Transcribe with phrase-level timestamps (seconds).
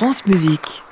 [0.00, 0.82] France Musique.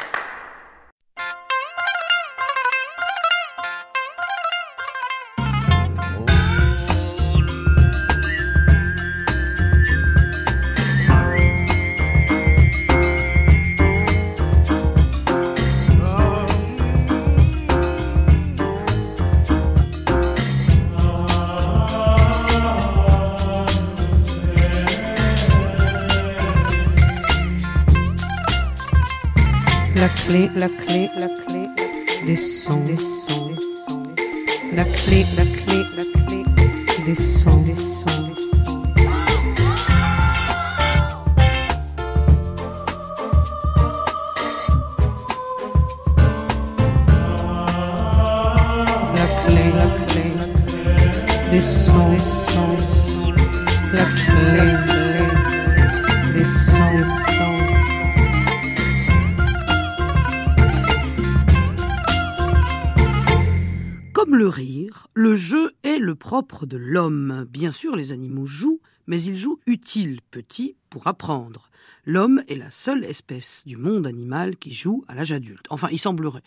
[69.09, 71.71] Mais ils jouent utile, petit, pour apprendre.
[72.05, 75.67] L'homme est la seule espèce du monde animal qui joue à l'âge adulte.
[75.71, 76.45] Enfin, il semblerait.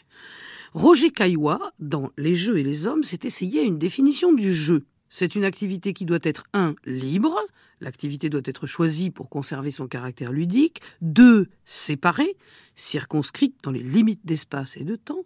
[0.73, 4.85] Roger Caillois, dans Les jeux et les hommes, s'est essayé à une définition du jeu.
[5.09, 6.75] C'est une activité qui doit être 1.
[6.85, 7.37] libre,
[7.81, 11.49] l'activité doit être choisie pour conserver son caractère ludique, 2.
[11.65, 12.37] séparée,
[12.75, 15.25] circonscrite dans les limites d'espace et de temps,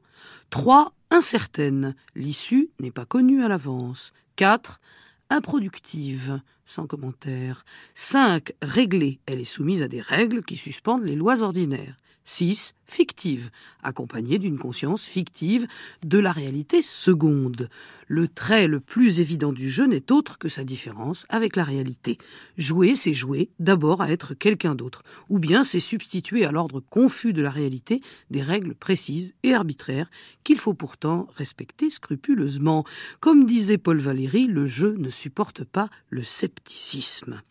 [0.49, 0.95] 3.
[1.11, 4.81] incertaine, l'issue n'est pas connue à l'avance, 4.
[5.29, 8.53] Improductive, sans commentaire, 5.
[8.61, 12.75] réglée, elle est soumise à des règles qui suspendent les lois ordinaires, 6.
[12.87, 13.49] Fictive,
[13.81, 15.65] accompagnée d'une conscience fictive
[16.05, 17.67] de la réalité seconde.
[18.07, 22.19] Le trait le plus évident du jeu n'est autre que sa différence avec la réalité.
[22.59, 27.33] Jouer, c'est jouer d'abord à être quelqu'un d'autre, ou bien c'est substituer à l'ordre confus
[27.33, 30.11] de la réalité des règles précises et arbitraires
[30.43, 32.85] qu'il faut pourtant respecter scrupuleusement.
[33.19, 37.41] Comme disait Paul Valéry, le jeu ne supporte pas le scepticisme.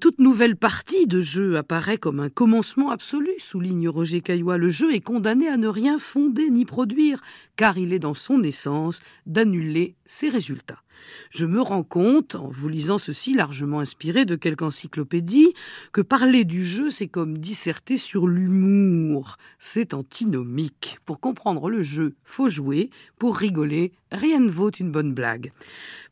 [0.00, 4.56] Toute nouvelle partie de jeu apparaît comme un commencement absolu, souligne Roger Caillois.
[4.56, 7.20] Le jeu est condamné à ne rien fonder ni produire,
[7.56, 10.82] car il est dans son essence d'annuler ses résultats.
[11.30, 15.52] Je me rends compte, en vous lisant ceci largement inspiré de quelque encyclopédie,
[15.92, 19.36] que parler du jeu, c'est comme disserter sur l'humour.
[19.58, 20.98] C'est antinomique.
[21.06, 22.90] Pour comprendre le jeu, faut jouer.
[23.18, 25.52] Pour rigoler, rien ne vaut une bonne blague.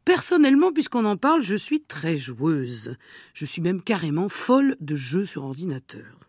[0.06, 2.94] Personnellement, puisqu'on en parle, je suis très joueuse.
[3.34, 6.20] Je suis même carrément folle de jeux sur ordinateur.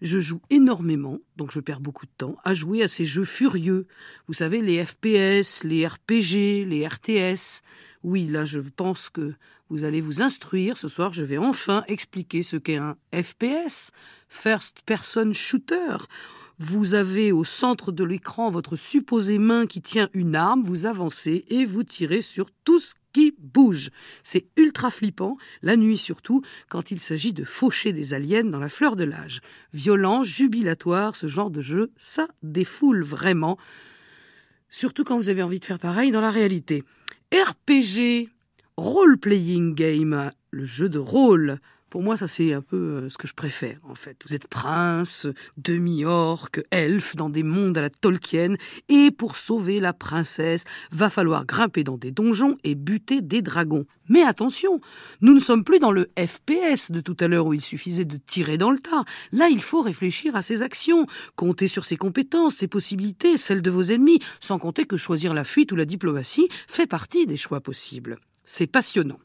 [0.00, 3.88] Je joue énormément, donc je perds beaucoup de temps, à jouer à ces jeux furieux.
[4.28, 7.62] Vous savez, les FPS, les RPG, les RTS.
[8.04, 9.34] Oui, là, je pense que
[9.68, 10.78] vous allez vous instruire.
[10.78, 13.90] Ce soir, je vais enfin expliquer ce qu'est un FPS,
[14.28, 15.96] First Person Shooter.
[16.58, 21.44] Vous avez au centre de l'écran votre supposée main qui tient une arme, vous avancez
[21.48, 23.90] et vous tirez sur tout ce qui bouge.
[24.22, 28.68] C'est ultra flippant, la nuit surtout, quand il s'agit de faucher des aliens dans la
[28.68, 29.40] fleur de l'âge.
[29.72, 33.58] Violent, jubilatoire, ce genre de jeu, ça défoule vraiment.
[34.70, 36.82] Surtout quand vous avez envie de faire pareil dans la réalité.
[37.32, 38.28] RPG,
[38.76, 41.58] role-playing game, le jeu de rôle.
[41.92, 44.16] Pour moi, ça c'est un peu euh, ce que je préfère en fait.
[44.26, 45.26] Vous êtes prince,
[45.58, 48.54] demi-orc, elfe dans des mondes à la Tolkien,
[48.88, 53.84] et pour sauver la princesse, va falloir grimper dans des donjons et buter des dragons.
[54.08, 54.80] Mais attention,
[55.20, 58.16] nous ne sommes plus dans le FPS de tout à l'heure où il suffisait de
[58.16, 59.04] tirer dans le tas.
[59.30, 63.70] Là, il faut réfléchir à ses actions, compter sur ses compétences, ses possibilités, celles de
[63.70, 67.60] vos ennemis, sans compter que choisir la fuite ou la diplomatie fait partie des choix
[67.60, 68.16] possibles.
[68.44, 69.20] C'est passionnant.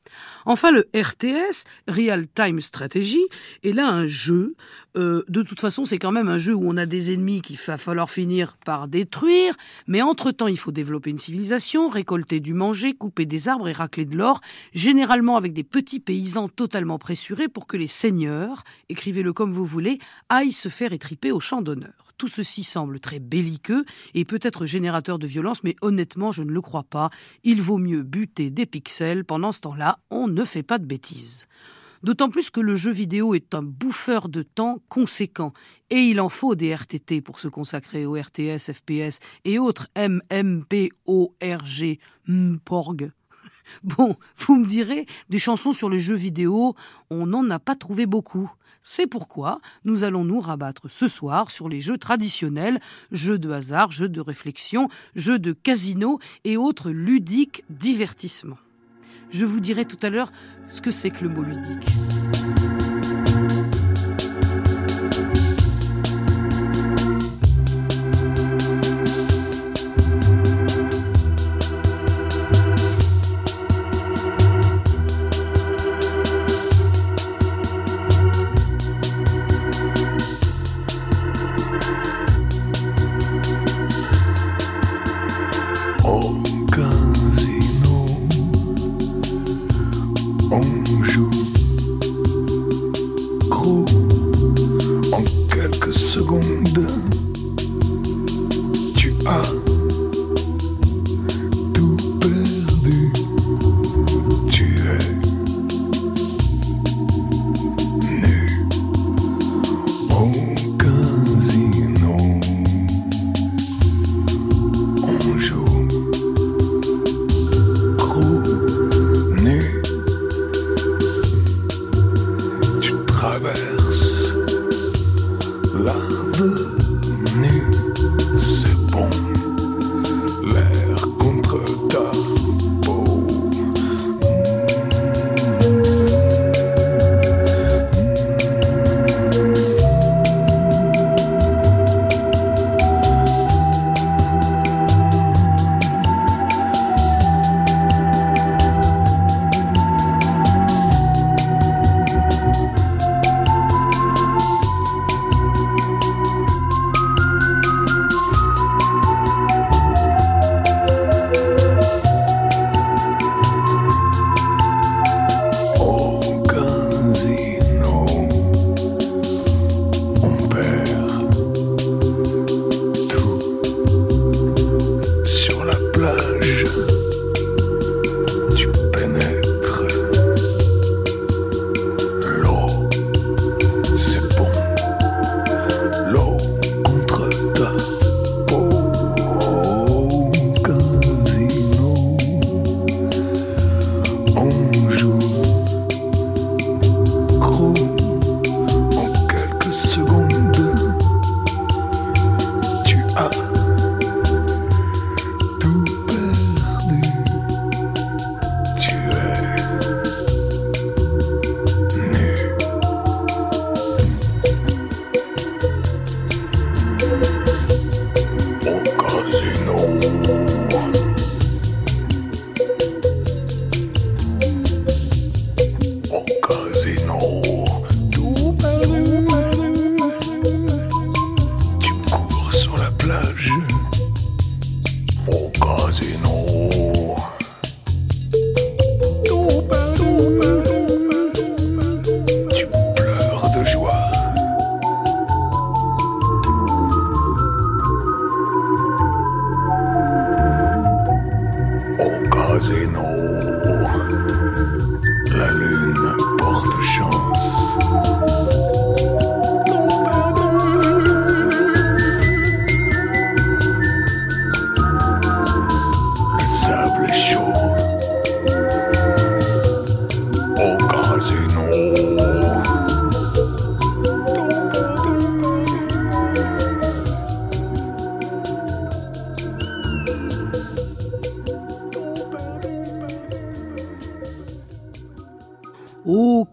[0.46, 3.26] Enfin, le RTS, Real Time Strategy,
[3.64, 4.56] est là un jeu.
[4.96, 7.58] Euh, de toute façon, c'est quand même un jeu où on a des ennemis qu'il
[7.58, 9.56] va falloir finir par détruire.
[9.88, 14.06] Mais entre-temps, il faut développer une civilisation, récolter du manger, couper des arbres et racler
[14.06, 14.40] de l'or,
[14.74, 19.98] généralement avec des petits paysans totalement pressurés pour que les seigneurs, écrivez-le comme vous voulez,
[20.30, 22.07] aillent se faire étriper au champ d'honneur.
[22.18, 23.86] Tout ceci semble très belliqueux
[24.16, 27.12] et peut-être générateur de violence, mais honnêtement, je ne le crois pas.
[27.44, 29.24] Il vaut mieux buter des pixels.
[29.24, 31.46] Pendant ce temps-là, on ne fait pas de bêtises.
[32.02, 35.54] D'autant plus que le jeu vidéo est un bouffeur de temps conséquent.
[35.92, 40.90] Et il en faut des RTT pour se consacrer aux RTS, FPS et autres MMPORG,
[42.28, 43.12] MPORG.
[43.84, 46.74] Bon, vous me direz, des chansons sur les jeux vidéo,
[47.10, 48.50] on n'en a pas trouvé beaucoup.
[48.90, 52.80] C'est pourquoi nous allons nous rabattre ce soir sur les jeux traditionnels,
[53.12, 58.58] jeux de hasard, jeux de réflexion, jeux de casino et autres ludiques divertissements.
[59.30, 60.32] Je vous dirai tout à l'heure
[60.70, 61.86] ce que c'est que le mot ludique.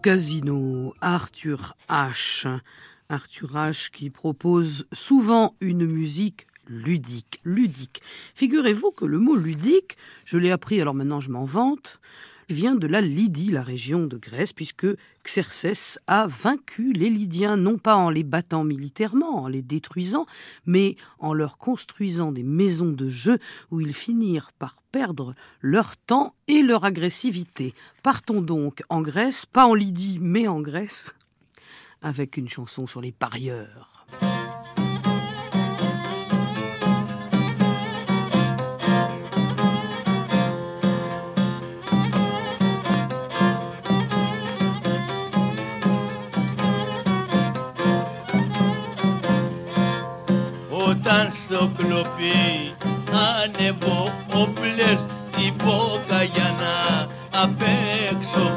[0.04, 2.46] Casino, Arthur H.
[3.08, 7.40] Arthur H qui propose souvent une musique ludique.
[7.42, 8.02] Ludique.
[8.34, 9.96] Figurez-vous que le mot ludique,
[10.26, 12.00] je l'ai appris, alors maintenant je m'en vante,
[12.48, 14.86] vient de la Lydie, la région de Grèce, puisque
[15.24, 20.26] Xerxès a vaincu les Lydiens, non pas en les battant militairement, en les détruisant,
[20.66, 23.38] mais en leur construisant des maisons de jeu
[23.70, 27.74] où ils finirent par perdre leur temps et leur agressivité.
[28.02, 31.14] Partons donc en Grèce, pas en Lydie, mais en Grèce,
[32.02, 33.93] avec une chanson sur les parieurs.
[51.54, 52.74] Όταν στο κλοπί
[53.12, 55.06] ανεβώ όπλες
[55.36, 57.08] την πόκα για να
[57.42, 58.53] απέξω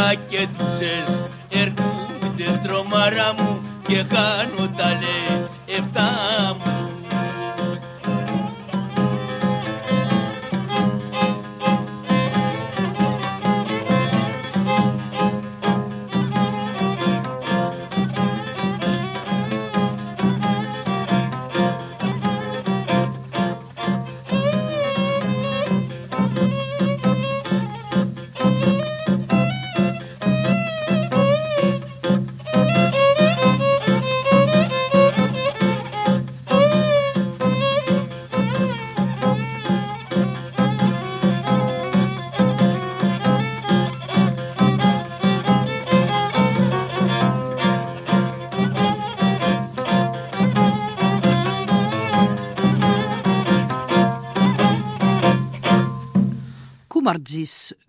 [0.00, 4.98] δόντια και τουσες έρχονται τρομάρα μου και κάνω τα
[5.66, 6.10] λεφτά
[6.58, 6.79] μου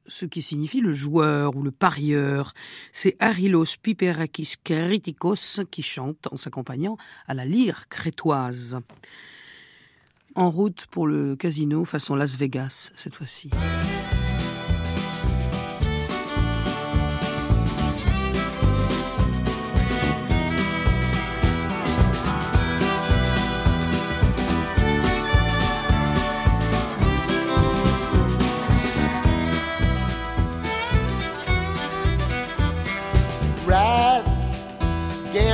[0.07, 2.53] ce qui signifie le joueur ou le parieur.
[2.91, 6.97] C'est Arilos Piperakis Kritikos qui chante en s'accompagnant
[7.27, 8.79] à la lyre crétoise.
[10.35, 13.49] En route pour le casino façon Las Vegas cette fois-ci.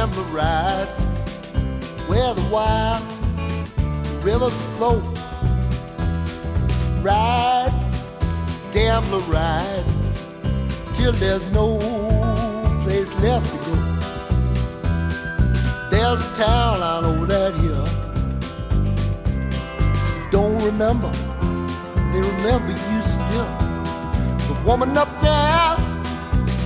[0.08, 0.88] Gamble ride
[2.08, 3.04] where the wild
[4.24, 5.00] rivers flow.
[7.02, 7.74] Ride,
[8.74, 9.84] gambler ride
[10.94, 11.78] till there's no
[12.84, 13.76] place left to go.
[15.90, 17.88] There's a town out over that hill.
[20.32, 21.12] Don't remember,
[22.12, 23.50] they remember you still.
[24.48, 25.78] The woman up there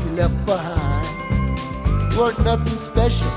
[0.05, 0.90] you left behind
[2.17, 3.31] weren't nothing special.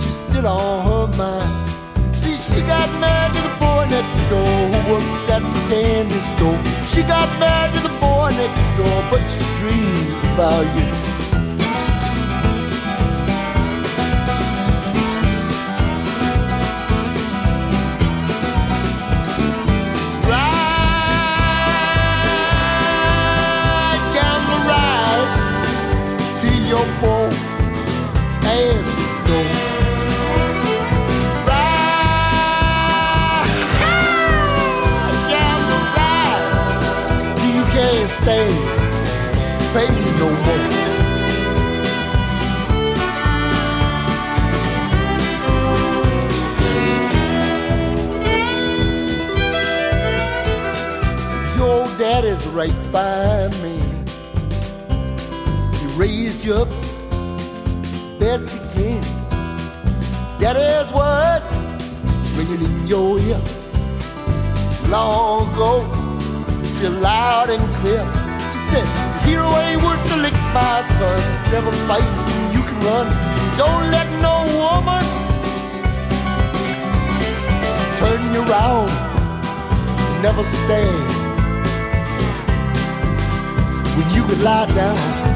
[0.00, 2.14] She's still on her mind.
[2.14, 6.58] See, she got married to the boy next door who worked at the candy store.
[6.92, 11.03] She got married to the boy next door, but she dreams about you.
[52.54, 54.06] Right fine man.
[55.74, 56.68] He raised you up
[58.20, 59.02] best he can.
[60.38, 61.44] Daddy's words
[62.36, 63.40] ringing in your ear.
[64.88, 65.82] Long ago,
[66.62, 68.04] still loud and clear.
[68.54, 68.86] He said,
[69.26, 71.18] Hero ain't worth the lick, my son.
[71.50, 72.06] Never fight,
[72.54, 73.06] you can run.
[73.58, 75.04] Don't let no woman
[77.98, 78.92] turn you around.
[80.22, 81.13] Never stand
[83.96, 85.33] when you could lie down.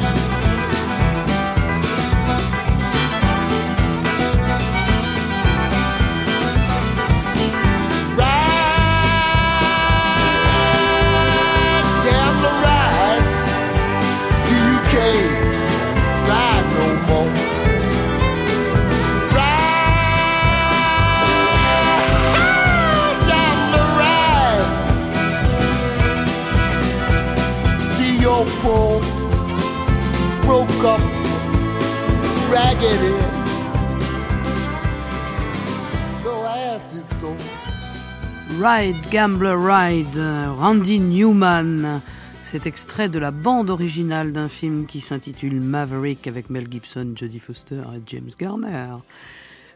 [38.60, 40.18] Ride, Gambler Ride,
[40.58, 42.00] Randy Newman.
[42.44, 47.38] Cet extrait de la bande originale d'un film qui s'intitule Maverick avec Mel Gibson, Jodie
[47.38, 48.88] Foster et James Garner.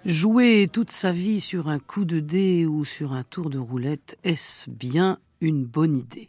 [0.05, 4.17] Jouer toute sa vie sur un coup de dé ou sur un tour de roulette,
[4.25, 6.29] est-ce bien une bonne idée?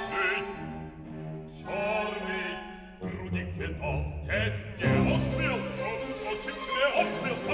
[3.71, 7.50] Bild auf, es mir aufs Bild, und, und, es mir aufs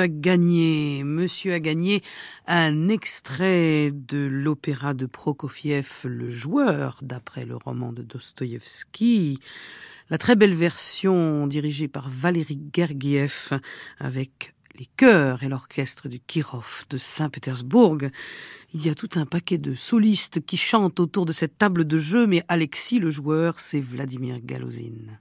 [0.00, 2.02] Monsieur a gagné, Monsieur a gagné
[2.46, 9.40] un extrait de l'opéra de Prokofiev, Le Joueur, d'après le roman de Dostoïevski.
[10.08, 13.50] La très belle version dirigée par Valérie Gergiev
[13.98, 17.98] avec les chœurs et l'orchestre du Kirov de Saint-Pétersbourg.
[18.72, 21.98] Il y a tout un paquet de solistes qui chantent autour de cette table de
[21.98, 25.18] jeu, mais Alexis le joueur, c'est Vladimir Galozine.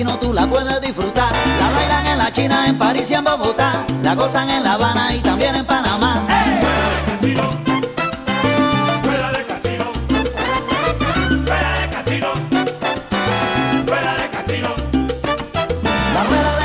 [0.00, 1.30] Casino tú la puedes disfrutar.
[1.60, 3.84] La bailan en la China, en París y en Bogotá.
[4.02, 6.22] La gozan en La Habana y también en Panamá.
[6.26, 6.60] ¡Hey!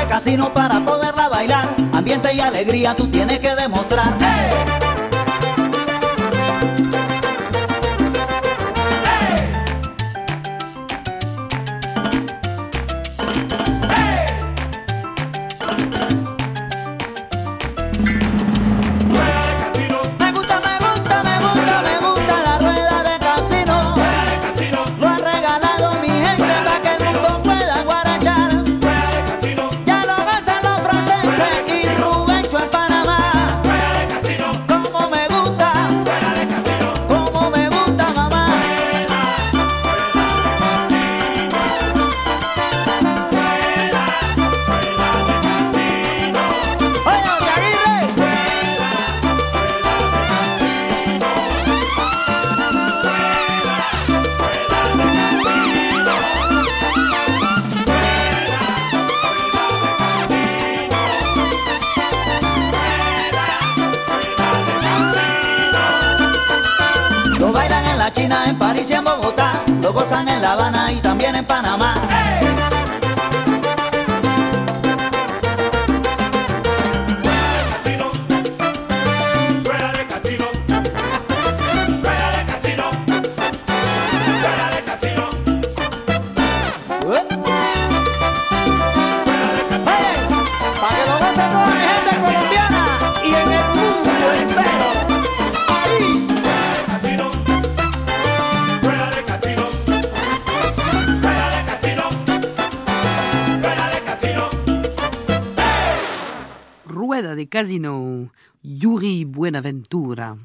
[0.08, 1.76] Casino para poderla bailar.
[1.92, 4.16] Ambiente y alegría tú tienes que demostrar.
[4.18, 4.95] ¡Hey!
[107.56, 108.28] Casino,
[108.60, 110.36] Yuri Buenaventura,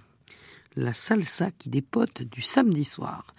[0.77, 3.35] la salsa qui dépote du samedi soir.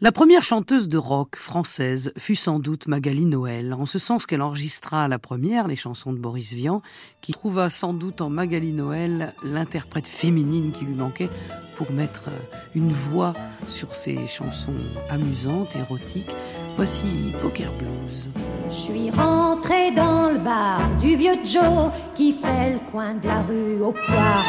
[0.00, 4.42] La première chanteuse de rock française fut sans doute Magali Noël, en ce sens qu'elle
[4.42, 6.82] enregistra la première les chansons de Boris Vian,
[7.20, 11.30] qui trouva sans doute en Magali Noël l'interprète féminine qui lui manquait
[11.76, 13.34] pour mettre euh, une voix
[13.66, 14.76] sur ses chansons
[15.10, 16.30] amusantes, érotiques.
[16.76, 18.30] Voici Poker Blues.
[18.70, 23.42] Je suis rentré dans le bar du vieux Joe qui fait le coin de la
[23.42, 24.44] rue au poire.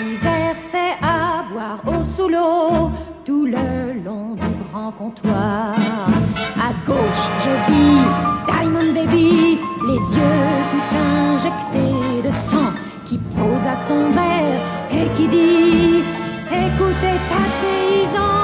[0.00, 2.90] Il versait à boire au sous l'eau
[3.24, 5.74] tout le long du grand comptoir.
[6.56, 8.02] À gauche, je vis
[8.46, 12.70] Diamond Baby, les yeux tout injectés de sang,
[13.04, 14.60] qui pose à son verre
[14.92, 16.02] et qui dit
[16.50, 18.34] Écoutez, ta paysan,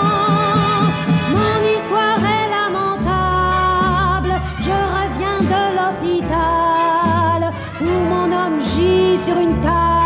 [1.37, 4.33] mon histoire est lamentable.
[4.61, 7.41] Je reviens de l'hôpital
[7.81, 10.04] où mon homme gît sur une table,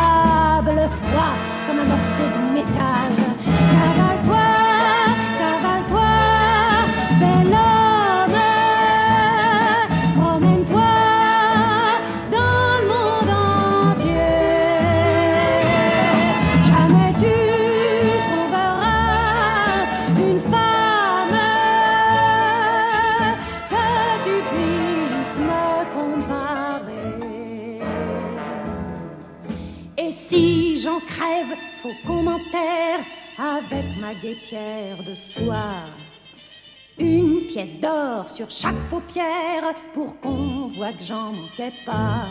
[30.09, 33.01] Et si j'en crève, faux commentaire
[33.39, 35.85] avec ma guépière de soir.
[36.99, 42.25] Une pièce d'or sur chaque paupière pour qu'on voit que j'en manquais pas.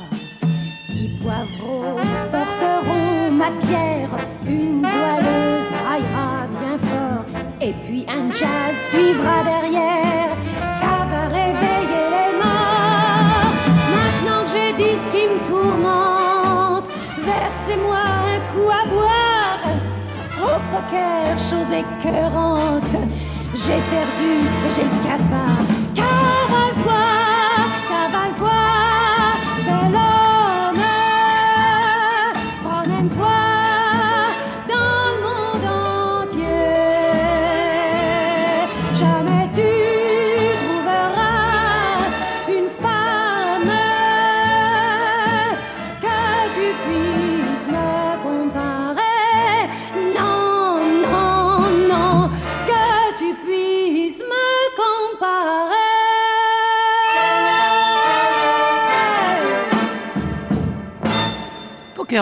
[0.79, 1.99] Six poivreaux
[2.31, 4.09] porteront ma bière,
[4.47, 7.25] une goualeuse braillera bien fort,
[7.61, 10.46] et puis un jazz suivra derrière.
[17.77, 19.59] Versez-moi un coup à boire.
[20.39, 22.97] Au poker, chose écœurante,
[23.53, 25.66] j'ai perdu j'ai le cafard.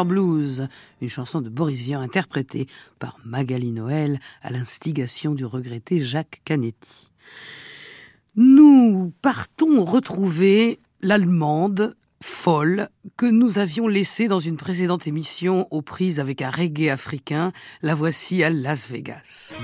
[0.03, 0.67] Blues,
[1.01, 2.67] une chanson de Boris Vian interprétée
[2.99, 7.11] par Magali Noël à l'instigation du regretté Jacques Canetti.
[8.35, 16.19] Nous partons retrouver l'Allemande folle que nous avions laissée dans une précédente émission aux prises
[16.19, 17.53] avec un reggae africain.
[17.81, 19.55] La voici à Las Vegas.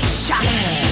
[0.00, 0.89] Croatia.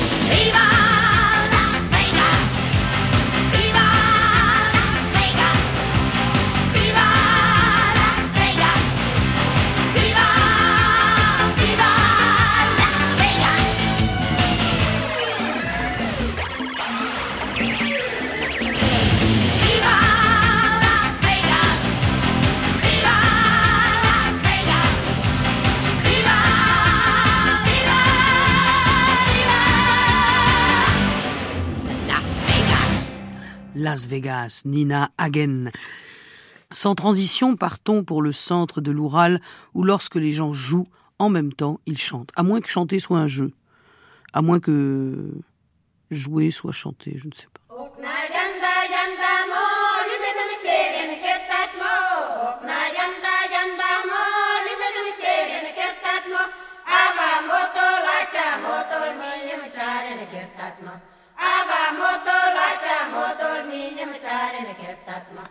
[34.08, 35.70] Vegas, Nina Hagen.
[36.72, 39.40] Sans transition, partons pour le centre de l'Oural,
[39.74, 42.30] où lorsque les gens jouent, en même temps, ils chantent.
[42.34, 43.52] À moins que chanter soit un jeu.
[44.32, 45.32] À moins que
[46.10, 47.57] jouer soit chanter, je ne sais pas.
[65.18, 65.47] Padma.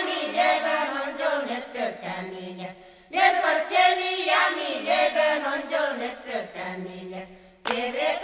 [0.00, 2.74] amiche che non giornette cammina,
[3.08, 7.26] nel porcelli amiche che non giornette cammina,
[7.62, 8.18] che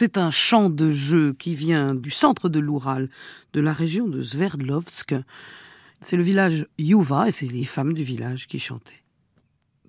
[0.00, 3.10] C'est un chant de jeu qui vient du centre de l'Oural,
[3.52, 5.12] de la région de Sverdlovsk.
[6.02, 9.02] C'est le village Yuva et c'est les femmes du village qui chantaient.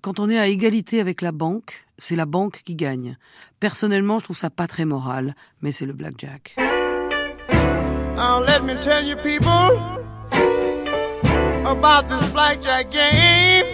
[0.02, 3.18] Quand on est à égalité avec la banque, c'est la banque qui gagne.
[3.60, 6.56] Personnellement, je trouve ça pas très moral, mais c'est le blackjack.
[8.16, 9.78] Now let me tell you people
[11.64, 13.64] about this blackjack game.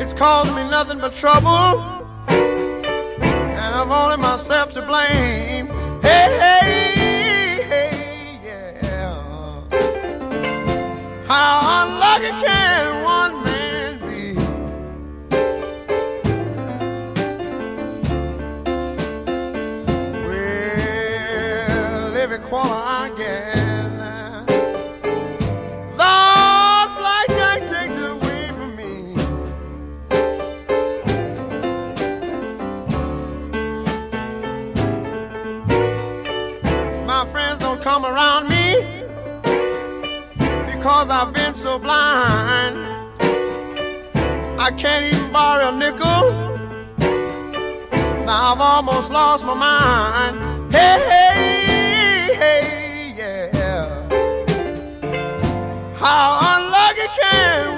[0.00, 1.97] It's caused me nothing but trouble,
[3.80, 5.68] I've only myself to blame.
[6.02, 9.62] Hey, hey, hey, yeah.
[11.28, 12.97] How unlucky can
[40.78, 42.76] because I've been so blind.
[44.60, 46.22] I can't even borrow a nickel.
[48.24, 50.72] Now I've almost lost my mind.
[50.72, 53.88] Hey, hey, hey, yeah.
[55.96, 57.77] How unlucky can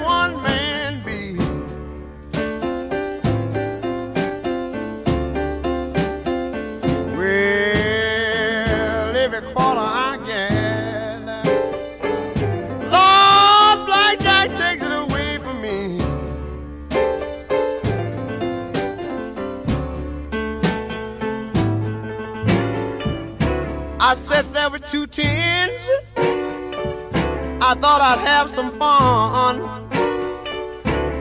[24.11, 25.89] I sat there with two tens.
[26.17, 29.89] I thought I'd have some fun.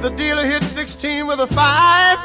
[0.00, 2.18] The dealer hit 16 with a five,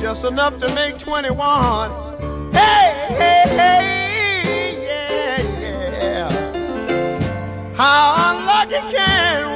[0.00, 2.52] just enough to make 21.
[2.52, 7.74] Hey, hey, hey, yeah, yeah.
[7.76, 9.51] How unlucky can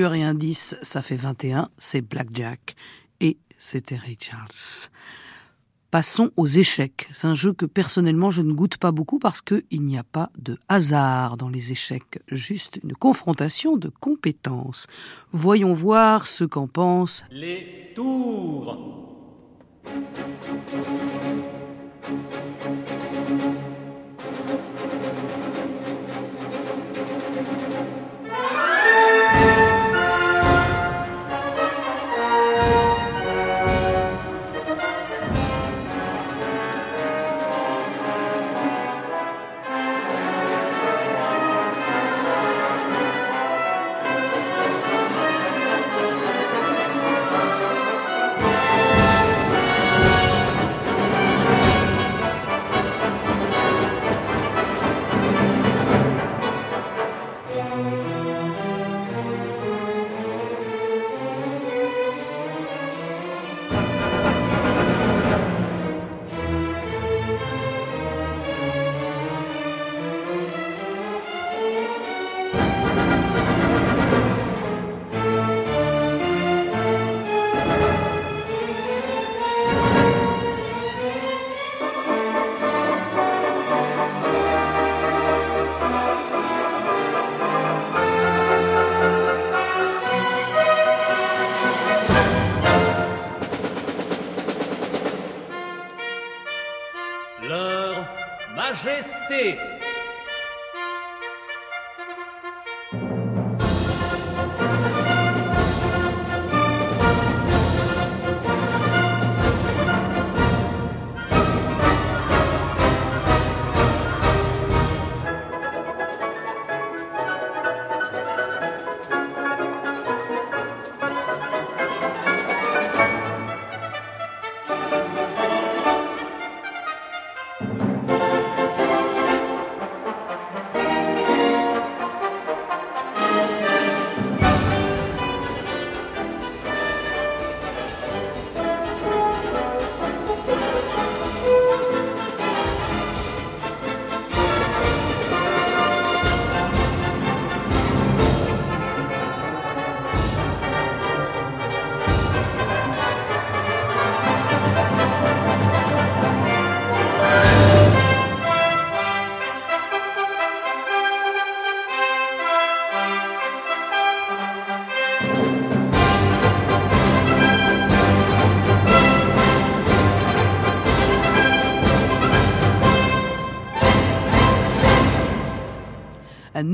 [0.00, 2.74] Et un 10, ça fait 21, c'est Blackjack.
[3.20, 4.88] Et c'était Ray Charles.
[5.90, 7.08] Passons aux échecs.
[7.12, 10.30] C'est un jeu que personnellement je ne goûte pas beaucoup parce qu'il n'y a pas
[10.38, 14.86] de hasard dans les échecs, juste une confrontation de compétences.
[15.32, 18.78] Voyons voir ce qu'en pensent Les tours.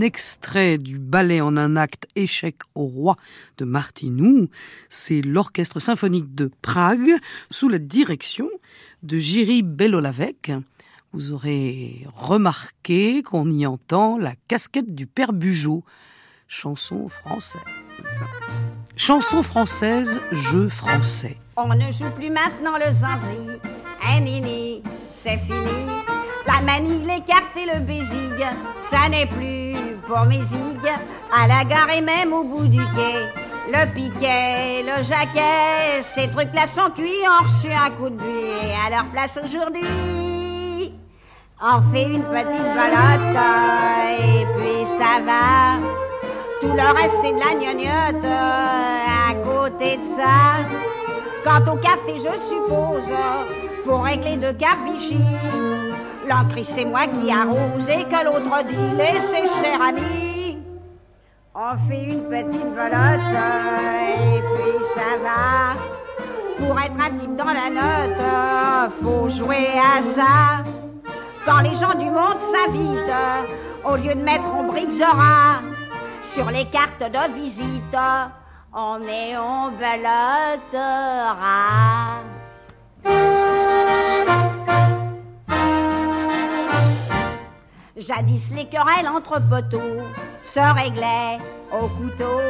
[0.00, 3.16] Extrait du ballet en un acte Échec au roi
[3.58, 4.48] de Martinou.
[4.88, 7.14] C'est l'orchestre symphonique de Prague
[7.50, 8.48] sous la direction
[9.02, 10.52] de Jiří Belolavec.
[11.12, 15.84] Vous aurez remarqué qu'on y entend la casquette du père Bugeaud,
[16.46, 17.62] chanson française.
[18.96, 21.36] Chanson française, jeu français.
[21.56, 23.58] On ne joue plus maintenant le zanzi,
[24.04, 26.15] un nini, c'est fini.
[26.46, 28.46] La manie, les cartes et le bésigue,
[28.78, 29.74] ça n'est plus
[30.06, 30.92] pour mes zigues.
[31.32, 33.26] À la gare et même au bout du quai,
[33.68, 38.90] le piquet, le jaquet, ces trucs-là sont cuits, ont reçu un coup de buée à
[38.90, 40.92] leur place aujourd'hui.
[41.60, 43.36] On fait une petite balotte
[44.20, 45.78] et puis ça va.
[46.60, 50.62] Tout le reste c'est de la gnognotte à côté de ça.
[51.42, 53.08] Quant au café, je suppose,
[53.84, 54.52] pour régler de
[54.84, 55.16] Vichy,
[56.28, 60.58] l'encre c'est moi qui arrose et que l'autre dit laissez cher ami.
[61.54, 63.36] On fait une petite belote
[64.18, 65.74] et puis ça va.
[66.58, 70.62] Pour être un type dans la note, faut jouer à ça.
[71.44, 73.12] Quand les gens du monde s'invitent,
[73.84, 75.60] au lieu de mettre en brique Zora,
[76.22, 77.96] sur les cartes de visite.
[78.72, 80.76] On met on belottera.
[87.96, 90.04] Jadis les querelles entre poteaux
[90.42, 91.38] se réglaient
[91.72, 92.40] au couteau.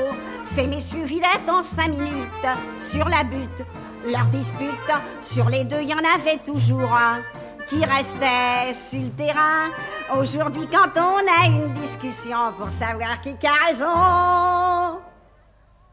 [0.45, 2.47] Ces messieurs vilaient en cinq minutes
[2.79, 3.65] sur la butte.
[4.05, 4.91] Leur dispute,
[5.23, 7.21] sur les deux, y en avait toujours un
[7.69, 9.71] qui restait sur le terrain.
[10.19, 14.99] Aujourd'hui, quand on a une discussion pour savoir qui a raison,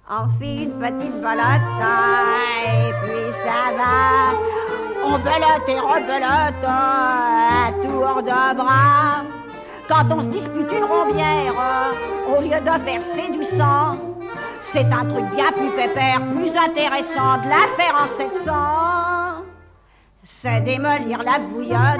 [0.09, 1.79] on fait une petite belote
[2.65, 4.33] et puis ça va.
[5.05, 9.42] On belote et rebelote à tour de bras.
[9.87, 11.53] Quand on se dispute une rombière,
[12.27, 13.97] au lieu de verser du sang,
[14.61, 18.51] c'est un truc bien plus pépère, plus intéressant de la faire en 700.
[20.23, 21.99] C'est démolir la bouillotte,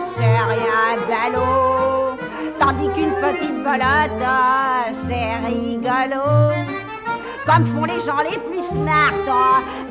[0.00, 2.16] c'est rien ballot.
[2.58, 4.26] Tandis qu'une petite belote,
[4.90, 6.50] c'est rigolo.
[7.46, 9.12] Comme font les gens les plus smart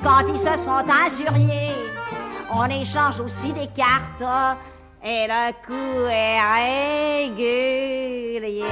[0.04, 1.72] quand ils se sont injuriés.
[2.54, 4.24] On échange aussi des cartes
[5.06, 6.42] et le coup est
[7.30, 8.64] régulier.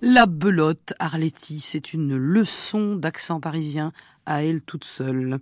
[0.00, 3.92] La belote, Arletty, c'est une leçon d'accent parisien
[4.24, 5.40] à elle toute seule.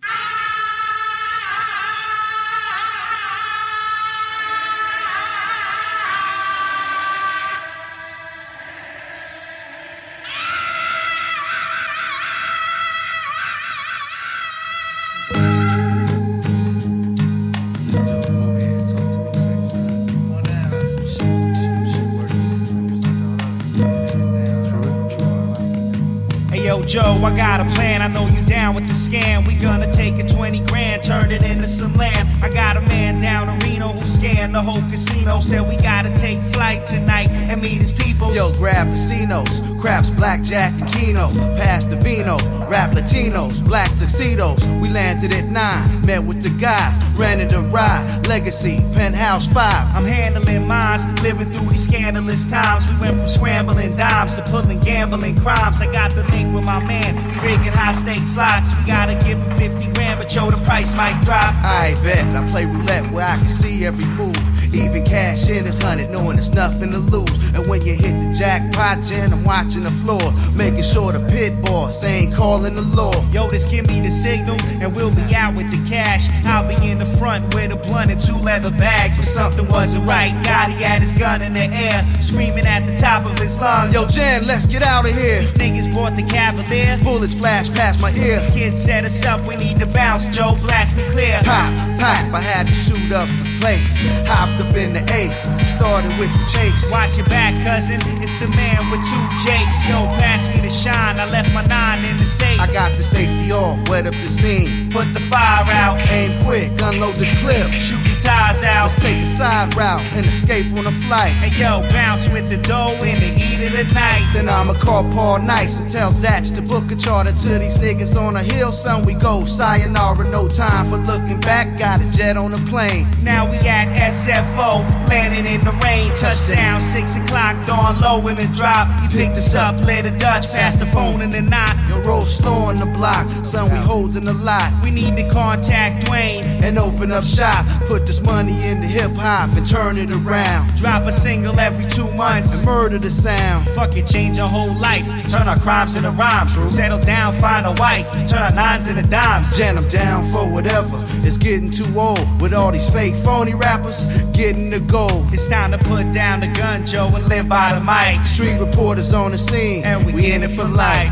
[26.73, 28.01] Yo, Joe, I got a plan.
[28.01, 29.47] I know you down with the scam.
[29.47, 32.29] We gonna take a 20 grand, turn it into some land.
[32.43, 35.41] I got a man down in Reno who scanned the whole casino.
[35.41, 38.35] Said we gotta take flight tonight and meet his people.
[38.35, 41.29] Yo, grab casinos, craps, blackjack, and keno.
[41.59, 42.39] Pass the vino,
[42.71, 44.63] rap Latinos, black tuxedos.
[44.81, 48.25] We landed at nine, met with the guys, rented a ride.
[48.29, 49.85] Legacy, penthouse five.
[49.95, 52.87] I'm handling mines, living through these scandalous times.
[52.87, 55.83] We went from scrambling dimes to pulling gambling crimes.
[55.83, 58.73] I got the link with my man, he rigging high stakes slots.
[58.77, 61.53] We gotta give him 50 grand, but yo, the price might drop.
[61.59, 64.52] I bet I play roulette where I can see every move.
[64.73, 67.31] Even cash in is hunted, knowing there's nothing to lose.
[67.55, 71.53] And when you hit the jackpot, Jen, I'm watching the floor, making sure the pit
[71.63, 73.13] boss ain't calling the law.
[73.31, 76.29] Yo, just give me the signal, and we'll be out with the cash.
[76.47, 79.19] I'll be in the front with a blunt and two leather bags.
[79.19, 80.33] But something wasn't right.
[80.43, 83.93] Gotti had his gun in the air, screaming at the top of his lungs.
[83.93, 85.39] Yo, Jen, let's get out of here.
[85.39, 86.99] These niggas bought the Cavalier.
[87.03, 88.41] Bullets flash past my ear.
[88.41, 90.29] This kid set us up, we need to bounce.
[90.29, 91.41] Joe, blast me clear.
[91.45, 91.69] Pop,
[92.01, 93.95] pop, I had to shoot up the place.
[94.27, 96.91] Hopped up in the eighth, started with the chase.
[96.91, 98.03] Watch your back, cousin.
[98.19, 99.87] It's the man with two Jakes.
[99.87, 101.21] Yo, pass me the shine.
[101.23, 102.59] I left my nine in the safe.
[102.59, 104.91] I got the safety off, wet up the scene.
[104.91, 106.03] Put the fire out.
[106.11, 107.71] Aim quick, unload the clip.
[107.71, 108.91] Shoot the tires out.
[108.91, 111.33] Let's take a side route and escape on a flight.
[111.39, 114.27] Hey yo, bounce with the dough in the heat of the night.
[114.35, 118.17] Then I'ma call Paul Nice and tell Zatch to book a charter to these niggas
[118.17, 118.73] on a hill.
[118.73, 121.79] Son, we go sayonara, no time for looking back.
[121.79, 123.07] Got a jet on a plane.
[123.23, 126.11] Now we at SFO, landing in the rain.
[126.17, 128.89] Touchdown, six o'clock, dawn low in the drop.
[129.03, 131.77] He picked us up, lit a Dutch, passed the phone in the knot.
[131.89, 134.73] Yo, roll slow on the block, son, we holding a lot.
[134.83, 137.67] We need to contact Dwayne and open up shop.
[137.89, 140.75] Put this money into hip hop and turn it around.
[140.77, 143.69] Drop a single every two months and murder the sound.
[143.71, 145.07] Fuck it, change our whole life.
[145.31, 146.55] Turn our crimes into rhymes.
[146.73, 148.11] Settle down, find a wife.
[148.29, 149.57] Turn our nines into dimes.
[149.57, 151.03] Jen, I'm down for whatever.
[151.25, 155.27] It's getting too old with all these fake phony rappers getting the gold.
[155.33, 158.25] It's time to put down the gun, Joe, and live by the mic.
[158.25, 161.11] Street reporters on the scene, and we, we in it for life.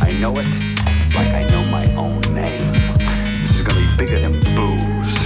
[0.00, 0.46] I know it
[1.14, 2.64] like I know my own name.
[3.42, 5.18] This is gonna be bigger than booze.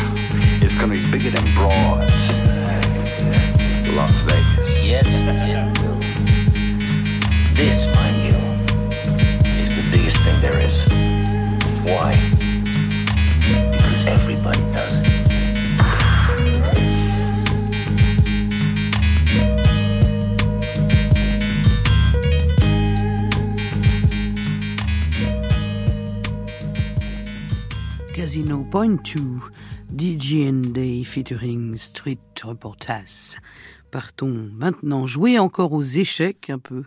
[0.64, 2.10] It's gonna be bigger than broads.
[3.94, 4.88] Las Vegas.
[4.88, 6.00] Yes, it will.
[7.54, 8.34] This, mind you,
[9.62, 10.84] is the biggest thing there is.
[11.84, 12.35] Why?
[14.06, 15.16] Everybody does it.
[28.14, 29.40] Casino Point 2,
[29.94, 33.36] DJ and Day featuring Street Reporters.
[33.90, 36.84] Partons maintenant jouer encore aux échecs un peu.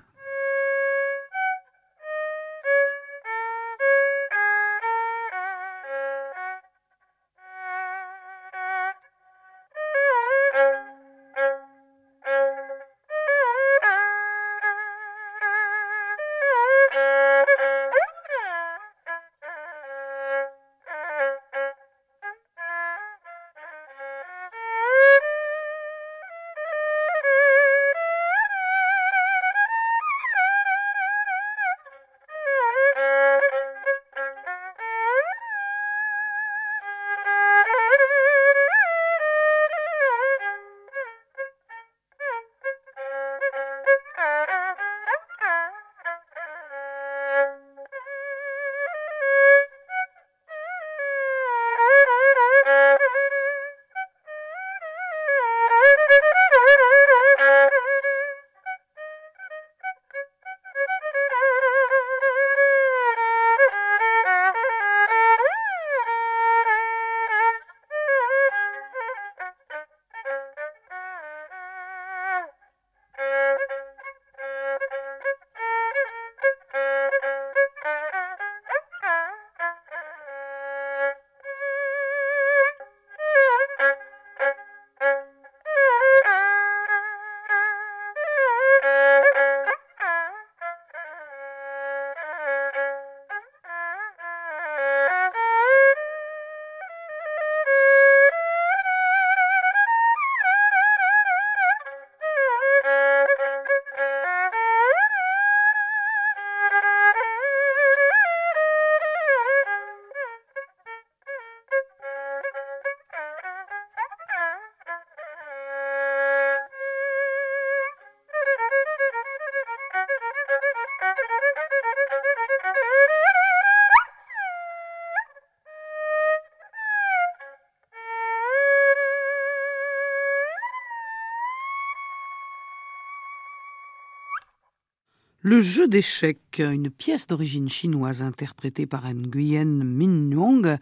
[135.50, 140.78] Le jeu d'échecs, une pièce d'origine chinoise interprétée par Nguyen Minh Wong,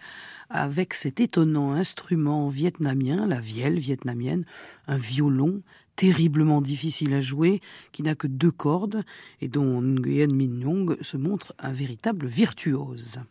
[0.49, 4.43] avec cet étonnant instrument vietnamien, la vielle vietnamienne,
[4.87, 5.61] un violon
[5.95, 7.61] terriblement difficile à jouer,
[7.93, 9.05] qui n'a que deux cordes
[9.39, 13.21] et dont Nguyen Minh Wong se montre un véritable virtuose.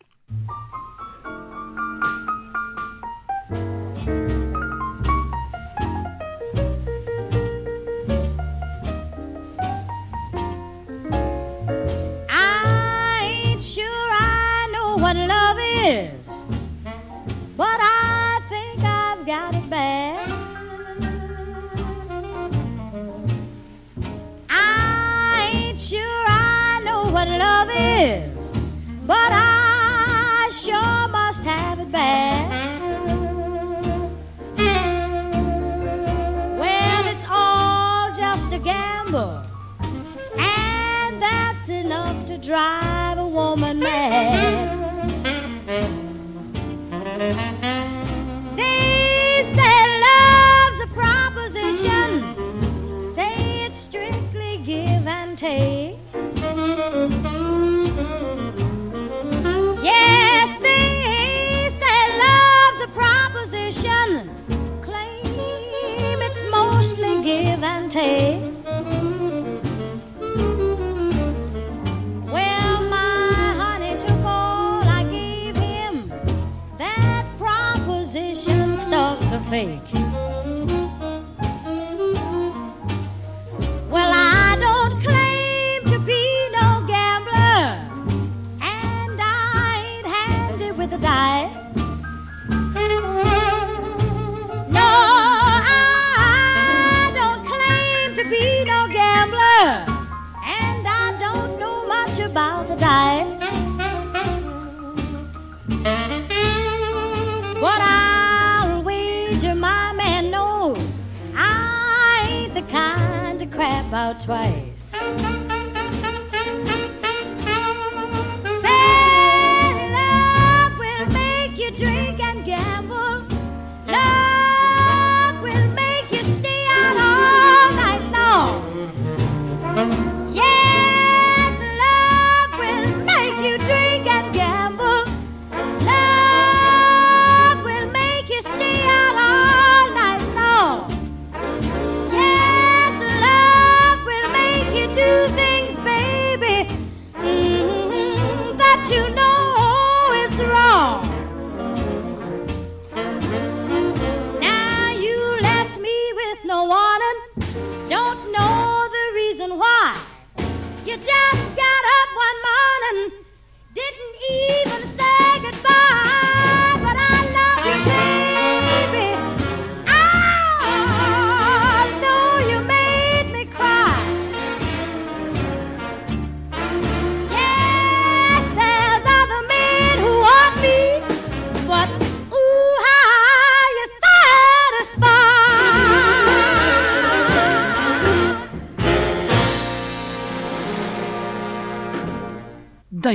[113.56, 115.45] Crap out twice.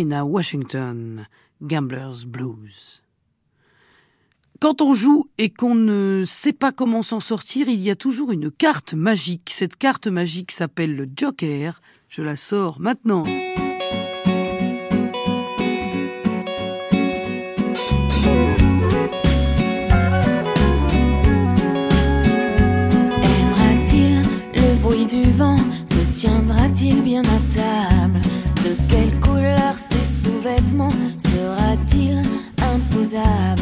[0.02, 1.28] Dinah Washington,
[1.62, 3.04] Gambler's Blues.
[4.60, 8.32] Quand on joue et qu'on ne sait pas comment s'en sortir, il y a toujours
[8.32, 9.52] une carte magique.
[9.54, 11.82] Cette carte magique s'appelle le Joker.
[12.10, 13.26] Je la sors maintenant.
[23.24, 24.24] Aimera-t-il
[24.56, 25.58] le bruit du vent?
[25.86, 27.91] Se tiendra-t-il bien à table
[31.18, 32.22] sera-t-il
[32.62, 33.61] imposable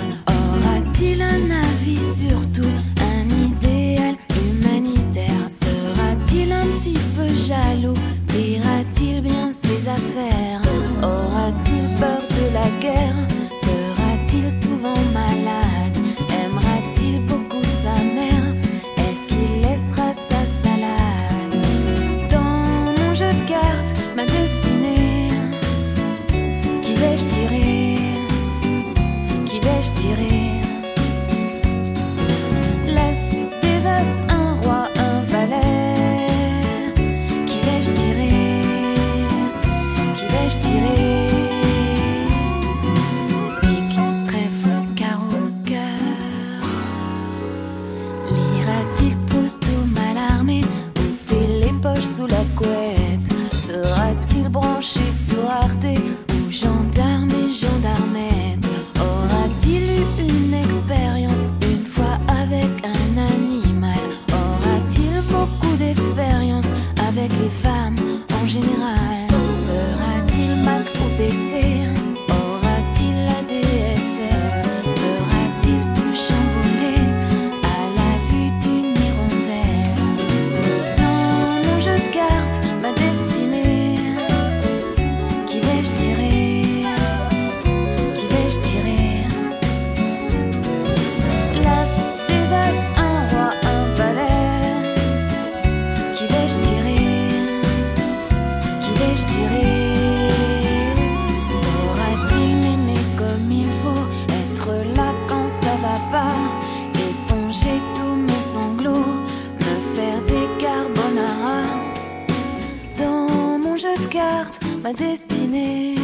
[114.82, 115.96] ma destinée.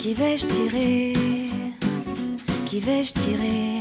[0.00, 1.12] Qui vais-je tirer?
[2.66, 3.80] Qui vais-je tirer?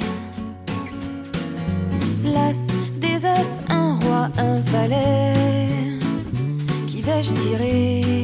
[2.24, 2.68] L'as,
[3.00, 6.00] des as, un roi, un valet.
[6.88, 8.21] Qui vais-je tirer?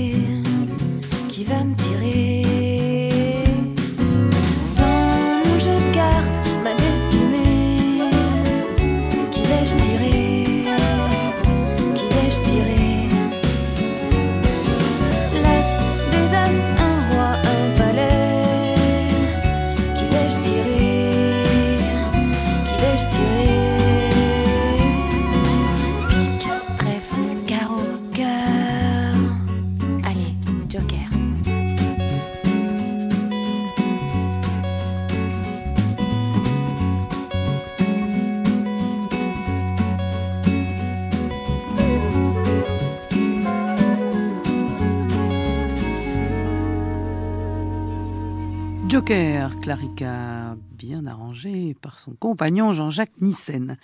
[49.67, 53.75] Clarica, bien arrangé par son compagnon Jean-Jacques Nissen.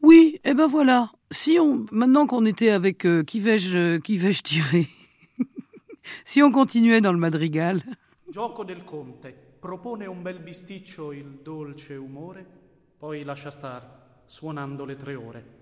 [0.00, 1.12] Oui, et ben voilà.
[1.30, 4.88] Si on, maintenant qu'on était avec euh, qui vais-je, euh, qui vais-je tirer?
[6.24, 7.82] Si on continuait dans le madrigal.
[8.30, 9.26] Gioco del conte.
[9.60, 12.42] Propone un bel bisticcio il dolce umore,
[12.98, 13.82] poi lascia star,
[14.24, 15.59] suonando le tre ore.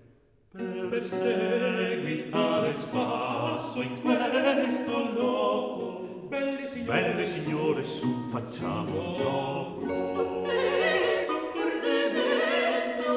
[0.51, 9.85] per perseguitare il spasso in questo loco belli signore belli signore su facciamo un gioco.
[9.85, 10.43] Con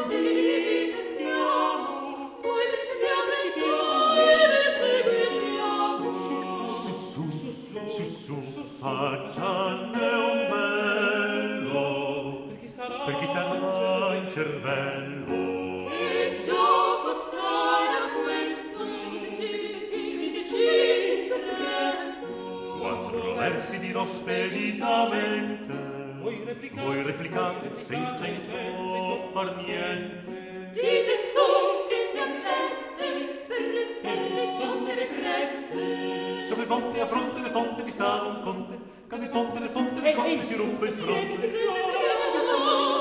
[0.08, 3.32] te siamo voi ci piano
[4.20, 4.32] e
[4.78, 6.36] seguiamo su
[6.68, 7.50] su su
[7.88, 11.80] su su su facciane un bello.
[13.06, 15.11] Per chi starà per in cervello.
[23.72, 25.72] versi di speditamente
[26.20, 30.70] voi replicate, voi replicate, replicate senza insoppar niente.
[30.72, 33.06] Dite sol che si leste
[33.46, 38.42] per, ris per rispondere preste sopra il ponte a fronte le fonte vi stava un
[38.42, 38.78] conte.
[39.08, 41.40] Cade ponte le fonte le conte si rompe il fronte.
[41.40, 42.91] siete siete siete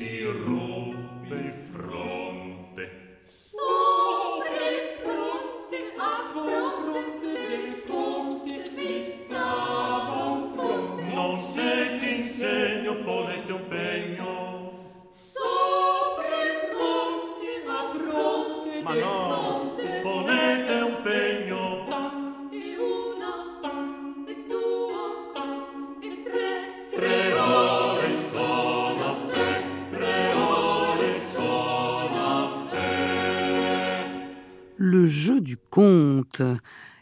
[0.00, 0.59] si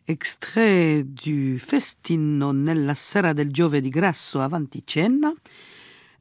[0.04, 5.32] extrait du Festino nella sera del giovedì grasso avanti cena.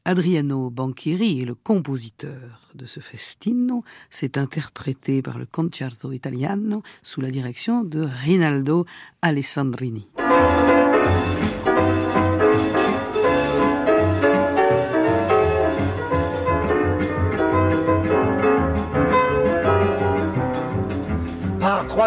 [0.04, 3.84] Adriano Banchieri est le compositeur de ce festino.
[4.10, 8.86] C'est interprété par le Concerto Italiano sous la direction de Rinaldo
[9.22, 10.08] Alessandrini.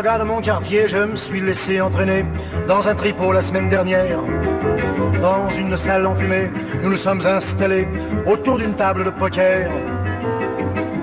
[0.00, 2.24] Par trois gars de mon quartier, je me suis laissé entraîner
[2.66, 4.18] dans un tripot la semaine dernière.
[5.20, 6.50] Dans une salle enfumée,
[6.82, 7.86] nous nous sommes installés
[8.24, 9.70] autour d'une table de poker.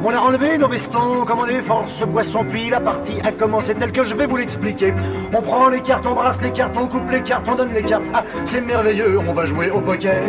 [0.03, 4.03] On a enlevé nos vestons, commandé force boisson, puis la partie a commencé telle que
[4.03, 4.95] je vais vous l'expliquer.
[5.31, 7.83] On prend les cartes, on brasse les cartes, on coupe les cartes, on donne les
[7.83, 8.05] cartes.
[8.15, 10.23] Ah, c'est merveilleux, on va jouer au poker.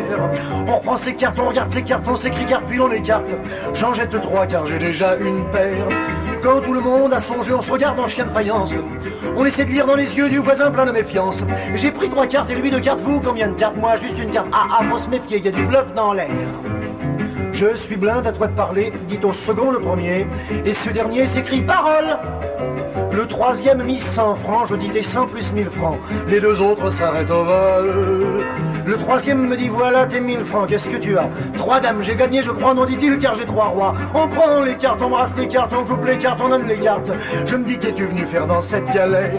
[0.66, 3.35] On reprend ses cartes, on regarde ses cartes, on s'écrit cartes, puis on écarte.
[3.73, 5.89] J'en jette trois car j'ai déjà une paire.
[6.43, 8.74] Quand tout le monde a son jeu, on se regarde en chien de faïence.
[9.36, 11.45] On essaie de lire dans les yeux du voisin plein de méfiance.
[11.74, 13.76] J'ai pris trois cartes et lui deux cartes, vous combien de cartes?
[13.76, 14.47] Moi juste une carte.
[14.53, 16.30] Ah ah, faut se méfier, il y a du bluff dans l'air.
[17.53, 20.28] Je suis blinde à toi de parler, dit au second le premier,
[20.64, 22.16] et ce dernier s'écrit parole.
[23.12, 25.99] Le troisième mise 100 francs, je dis t'es 100 plus 1000 francs.
[26.28, 28.45] Les deux autres s'arrêtent au vol.
[28.89, 32.16] Le troisième me dit voilà tes 1000 francs, qu'est-ce que tu as Trois dames, j'ai
[32.16, 33.93] gagné, je crois, non dit-il, car j'ai trois rois.
[34.14, 36.78] On prend les cartes, on brasse les cartes, on coupe les cartes, on donne les
[36.78, 37.12] cartes.
[37.45, 39.30] Je me dis qu'es-tu venu faire dans cette galère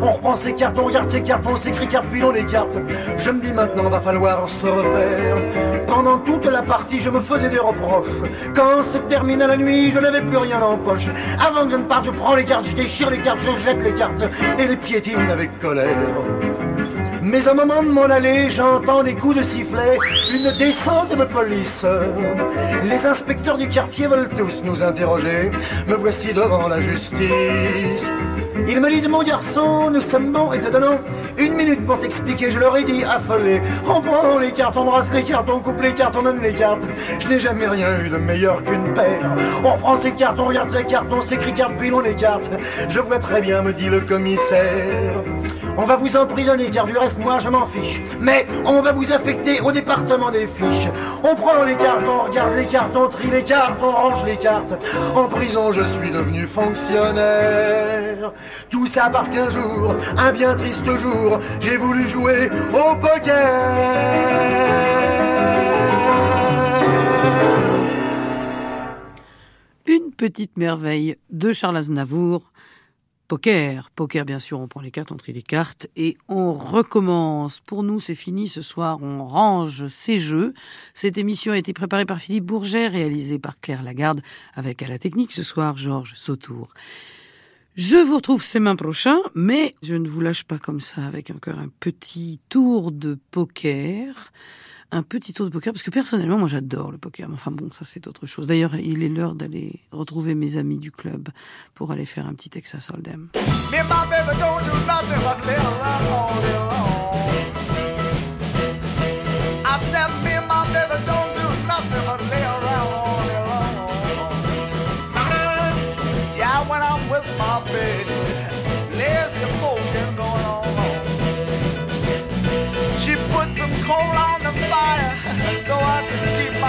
[0.00, 2.78] On reprend ces cartes, on regarde ces cartes, on s'écrit cartes, puis on les cartes.
[3.18, 5.36] Je me dis maintenant, va falloir se refaire.
[5.88, 8.06] Pendant toute la partie, je me faisais des reproches.
[8.54, 11.08] Quand se termina la nuit, je n'avais plus rien en poche.
[11.44, 13.82] Avant que je ne parte, je prends les cartes, je déchire les cartes, je jette
[13.82, 14.22] les cartes
[14.60, 15.88] et les piétine avec colère.
[17.22, 19.96] Mais au moment de m'en aller, j'entends des coups de sifflet,
[20.34, 21.86] une descente de police.
[22.82, 25.50] Les inspecteurs du quartier veulent tous nous interroger.
[25.86, 28.12] Me voici devant la justice.
[28.66, 30.98] Ils me disent, mon garçon, nous sommes bons et te donnons
[31.38, 32.50] une minute pour t'expliquer.
[32.50, 33.62] Je leur ai dit, affolé.
[33.86, 36.54] On prend les cartes, on brasse les cartes, on coupe les cartes, on donne les
[36.54, 36.82] cartes.
[37.20, 39.34] Je n'ai jamais rien eu de meilleur qu'une paire.
[39.62, 42.50] On prend ces cartes, on regarde ces cartes, on s'écrit cartes, puis on écarte.
[42.88, 45.22] Je vois très bien, me dit le commissaire.
[45.78, 48.02] On va vous emprisonner car du reste moi je m'en fiche.
[48.20, 50.88] Mais on va vous affecter au département des fiches.
[51.24, 54.36] On prend les cartes, on regarde les cartes, on trie les cartes, on range les
[54.36, 54.74] cartes.
[55.14, 58.32] En prison je suis devenu fonctionnaire.
[58.68, 64.42] Tout ça parce qu'un jour, un bien triste jour, j'ai voulu jouer au poker.
[69.86, 72.51] Une petite merveille de Charles Aznavour.
[73.32, 77.60] Poker, poker bien sûr, on prend les cartes, on trie les cartes et on recommence.
[77.60, 80.52] Pour nous, c'est fini ce soir, on range ces jeux.
[80.92, 84.20] Cette émission a été préparée par Philippe Bourget, réalisée par Claire Lagarde,
[84.52, 86.74] avec à la technique ce soir Georges Sautour.
[87.74, 91.30] Je vous retrouve ces mains prochains, mais je ne vous lâche pas comme ça avec
[91.30, 94.30] encore un petit tour de poker.
[94.94, 97.26] Un petit tour de poker, parce que personnellement, moi j'adore le poker.
[97.28, 98.46] Mais Enfin bon, ça c'est autre chose.
[98.46, 101.30] D'ailleurs, il est l'heure d'aller retrouver mes amis du club
[101.74, 103.28] pour aller faire un petit Texas Hold'em.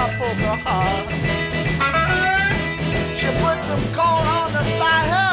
[0.04, 1.10] top of her heart.
[3.18, 5.32] She put some coal on the fire.